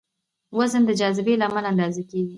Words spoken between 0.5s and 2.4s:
وزن د جاذبې له امله اندازه کېږي.